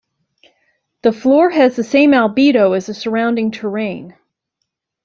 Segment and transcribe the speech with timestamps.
[1.03, 4.15] The floor has the same albedo as the surrounding terrain.